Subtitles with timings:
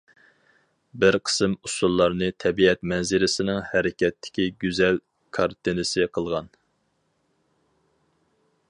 [1.01, 4.99] بىر قىسىم ئۇسسۇللارنى تەبىئەت مەنزىرىسىنىڭ ھەرىكەتتىكى گۈزەل
[5.39, 6.53] كارتىنىسى قىلغان.